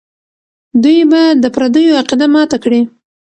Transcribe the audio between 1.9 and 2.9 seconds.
عقیده ماته کړي.